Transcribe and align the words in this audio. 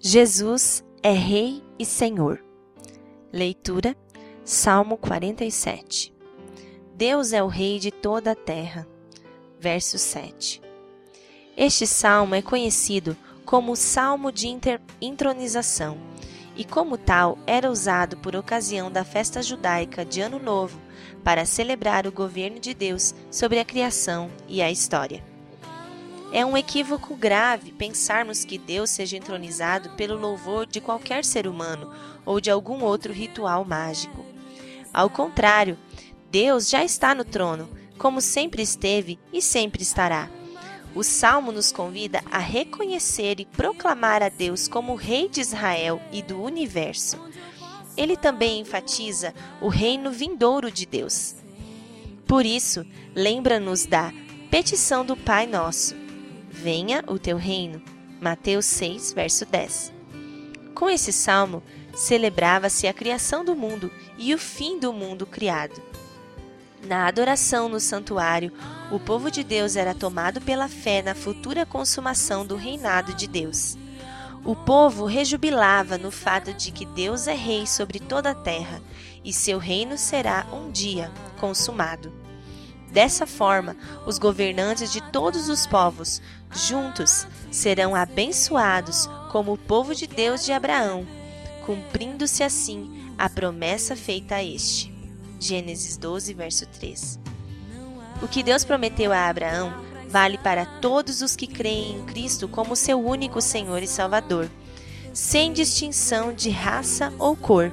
Jesus 0.00 0.84
é 1.02 1.10
Rei 1.10 1.60
e 1.76 1.84
Senhor. 1.84 2.40
Leitura: 3.32 3.96
Salmo 4.44 4.96
47. 4.96 6.14
Deus 6.94 7.32
é 7.32 7.42
o 7.42 7.48
Rei 7.48 7.80
de 7.80 7.90
toda 7.90 8.30
a 8.30 8.36
terra. 8.36 8.86
Verso 9.58 9.98
7. 9.98 10.62
Este 11.56 11.84
salmo 11.84 12.36
é 12.36 12.40
conhecido 12.40 13.16
como 13.44 13.72
o 13.72 13.76
Salmo 13.76 14.30
de 14.30 14.46
Intronização 15.00 15.98
e, 16.56 16.64
como 16.64 16.96
tal, 16.96 17.36
era 17.44 17.68
usado 17.68 18.16
por 18.18 18.36
ocasião 18.36 18.92
da 18.92 19.04
festa 19.04 19.42
judaica 19.42 20.04
de 20.04 20.20
Ano 20.20 20.38
Novo 20.38 20.80
para 21.24 21.44
celebrar 21.44 22.06
o 22.06 22.12
governo 22.12 22.60
de 22.60 22.72
Deus 22.72 23.16
sobre 23.32 23.58
a 23.58 23.64
criação 23.64 24.30
e 24.46 24.62
a 24.62 24.70
história. 24.70 25.37
É 26.30 26.44
um 26.44 26.56
equívoco 26.56 27.16
grave 27.16 27.72
pensarmos 27.72 28.44
que 28.44 28.58
Deus 28.58 28.90
seja 28.90 29.16
entronizado 29.16 29.90
pelo 29.90 30.18
louvor 30.18 30.66
de 30.66 30.78
qualquer 30.78 31.24
ser 31.24 31.46
humano 31.46 31.90
ou 32.24 32.38
de 32.38 32.50
algum 32.50 32.84
outro 32.84 33.14
ritual 33.14 33.64
mágico. 33.64 34.24
Ao 34.92 35.08
contrário, 35.08 35.78
Deus 36.30 36.68
já 36.68 36.84
está 36.84 37.14
no 37.14 37.24
trono, 37.24 37.66
como 37.96 38.20
sempre 38.20 38.62
esteve 38.62 39.18
e 39.32 39.40
sempre 39.40 39.82
estará. 39.82 40.28
O 40.94 41.02
salmo 41.02 41.50
nos 41.50 41.72
convida 41.72 42.22
a 42.30 42.38
reconhecer 42.38 43.40
e 43.40 43.46
proclamar 43.46 44.22
a 44.22 44.28
Deus 44.28 44.68
como 44.68 44.94
Rei 44.94 45.30
de 45.30 45.40
Israel 45.40 46.00
e 46.12 46.20
do 46.22 46.42
universo. 46.42 47.18
Ele 47.96 48.16
também 48.16 48.60
enfatiza 48.60 49.34
o 49.62 49.68
reino 49.68 50.10
vindouro 50.10 50.70
de 50.70 50.84
Deus. 50.84 51.36
Por 52.26 52.44
isso, 52.44 52.84
lembra-nos 53.14 53.86
da 53.86 54.12
petição 54.50 55.04
do 55.04 55.16
Pai 55.16 55.46
Nosso 55.46 56.07
Venha 56.60 57.04
o 57.06 57.20
teu 57.20 57.36
reino. 57.36 57.80
Mateus 58.20 58.66
6, 58.66 59.12
verso 59.12 59.46
10. 59.46 59.92
Com 60.74 60.90
esse 60.90 61.12
salmo, 61.12 61.62
celebrava-se 61.94 62.88
a 62.88 62.92
criação 62.92 63.44
do 63.44 63.54
mundo 63.54 63.92
e 64.18 64.34
o 64.34 64.38
fim 64.38 64.76
do 64.80 64.92
mundo 64.92 65.24
criado. 65.24 65.80
Na 66.84 67.06
adoração 67.06 67.68
no 67.68 67.78
santuário, 67.78 68.52
o 68.90 68.98
povo 68.98 69.30
de 69.30 69.44
Deus 69.44 69.76
era 69.76 69.94
tomado 69.94 70.40
pela 70.40 70.66
fé 70.66 71.00
na 71.00 71.14
futura 71.14 71.64
consumação 71.64 72.44
do 72.44 72.56
reinado 72.56 73.14
de 73.14 73.28
Deus. 73.28 73.78
O 74.44 74.56
povo 74.56 75.04
rejubilava 75.04 75.96
no 75.96 76.10
fato 76.10 76.52
de 76.52 76.72
que 76.72 76.84
Deus 76.86 77.28
é 77.28 77.34
rei 77.34 77.68
sobre 77.68 78.00
toda 78.00 78.30
a 78.30 78.34
terra 78.34 78.82
e 79.24 79.32
seu 79.32 79.58
reino 79.58 79.96
será 79.96 80.44
um 80.52 80.72
dia 80.72 81.08
consumado. 81.38 82.12
Dessa 82.90 83.26
forma, 83.26 83.76
os 84.06 84.18
governantes 84.18 84.90
de 84.90 85.00
todos 85.12 85.48
os 85.48 85.66
povos, 85.66 86.22
juntos, 86.50 87.26
serão 87.50 87.94
abençoados 87.94 89.08
como 89.30 89.52
o 89.52 89.58
povo 89.58 89.94
de 89.94 90.06
Deus 90.06 90.44
de 90.44 90.52
Abraão, 90.52 91.06
cumprindo-se 91.66 92.42
assim 92.42 93.12
a 93.18 93.28
promessa 93.28 93.94
feita 93.94 94.36
a 94.36 94.44
este. 94.44 94.92
Gênesis 95.38 95.96
12, 95.96 96.34
verso 96.34 96.66
3. 96.66 97.20
O 98.22 98.26
que 98.26 98.42
Deus 98.42 98.64
prometeu 98.64 99.12
a 99.12 99.28
Abraão 99.28 99.72
vale 100.08 100.38
para 100.38 100.64
todos 100.64 101.20
os 101.20 101.36
que 101.36 101.46
creem 101.46 101.96
em 101.96 102.04
Cristo 102.06 102.48
como 102.48 102.74
seu 102.74 102.98
único 102.98 103.40
Senhor 103.40 103.82
e 103.82 103.86
Salvador, 103.86 104.50
sem 105.12 105.52
distinção 105.52 106.32
de 106.32 106.48
raça 106.48 107.12
ou 107.18 107.36
cor. 107.36 107.72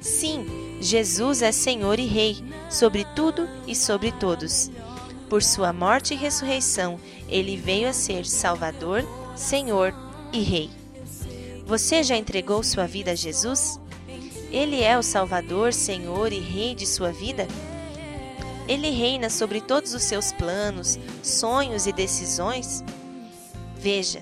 Sim, 0.00 0.65
Jesus 0.80 1.40
é 1.40 1.50
Senhor 1.52 1.98
e 1.98 2.06
Rei 2.06 2.44
sobre 2.68 3.04
tudo 3.14 3.48
e 3.66 3.74
sobre 3.74 4.12
todos. 4.12 4.70
Por 5.28 5.42
sua 5.42 5.72
morte 5.72 6.14
e 6.14 6.16
ressurreição, 6.16 7.00
ele 7.28 7.56
veio 7.56 7.88
a 7.88 7.92
ser 7.92 8.26
Salvador, 8.26 9.04
Senhor 9.34 9.94
e 10.32 10.40
Rei. 10.40 10.70
Você 11.66 12.02
já 12.02 12.16
entregou 12.16 12.62
sua 12.62 12.86
vida 12.86 13.12
a 13.12 13.14
Jesus? 13.14 13.80
Ele 14.52 14.82
é 14.82 14.96
o 14.96 15.02
Salvador, 15.02 15.72
Senhor 15.72 16.32
e 16.32 16.38
Rei 16.38 16.74
de 16.74 16.86
sua 16.86 17.10
vida? 17.10 17.48
Ele 18.68 18.90
reina 18.90 19.30
sobre 19.30 19.60
todos 19.60 19.94
os 19.94 20.02
seus 20.02 20.32
planos, 20.32 20.98
sonhos 21.22 21.86
e 21.86 21.92
decisões? 21.92 22.84
Veja, 23.78 24.20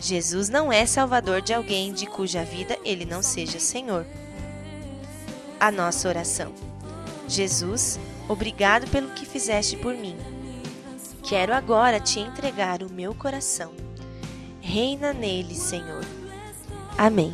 Jesus 0.00 0.48
não 0.48 0.72
é 0.72 0.86
salvador 0.86 1.42
de 1.42 1.52
alguém 1.52 1.92
de 1.92 2.06
cuja 2.06 2.42
vida 2.42 2.78
ele 2.84 3.04
não 3.04 3.22
seja 3.22 3.60
Senhor 3.60 4.06
a 5.60 5.70
nossa 5.70 6.08
oração. 6.08 6.52
Jesus, 7.28 8.00
obrigado 8.28 8.90
pelo 8.90 9.10
que 9.10 9.26
fizeste 9.26 9.76
por 9.76 9.94
mim. 9.94 10.16
Quero 11.22 11.54
agora 11.54 12.00
te 12.00 12.18
entregar 12.18 12.82
o 12.82 12.90
meu 12.90 13.14
coração. 13.14 13.72
Reina 14.60 15.12
nele, 15.12 15.54
Senhor. 15.54 16.04
Amém. 16.98 17.32